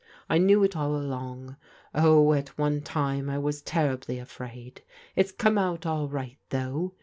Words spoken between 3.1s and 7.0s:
I was terribly afraid. It's come out all right, though.